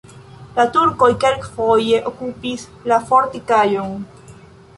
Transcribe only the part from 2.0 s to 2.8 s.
okupis